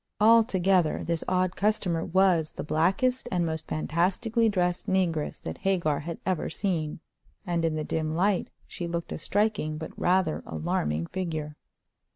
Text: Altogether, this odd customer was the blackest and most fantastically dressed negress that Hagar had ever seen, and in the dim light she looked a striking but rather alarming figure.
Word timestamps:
Altogether, 0.19 1.03
this 1.03 1.23
odd 1.27 1.55
customer 1.55 2.03
was 2.03 2.53
the 2.53 2.63
blackest 2.63 3.29
and 3.31 3.45
most 3.45 3.67
fantastically 3.67 4.49
dressed 4.49 4.87
negress 4.87 5.39
that 5.39 5.59
Hagar 5.59 5.99
had 5.99 6.17
ever 6.25 6.49
seen, 6.49 7.01
and 7.45 7.63
in 7.63 7.75
the 7.75 7.83
dim 7.83 8.15
light 8.15 8.49
she 8.65 8.87
looked 8.87 9.11
a 9.11 9.19
striking 9.19 9.77
but 9.77 9.91
rather 9.95 10.41
alarming 10.47 11.05
figure. 11.05 11.55